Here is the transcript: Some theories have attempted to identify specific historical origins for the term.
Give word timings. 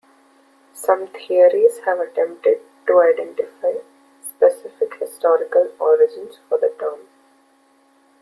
Some 0.73 1.05
theories 1.05 1.81
have 1.85 1.99
attempted 1.99 2.61
to 2.87 3.01
identify 3.01 3.73
specific 4.19 4.95
historical 4.99 5.71
origins 5.79 6.39
for 6.49 6.57
the 6.57 6.73
term. 6.79 7.01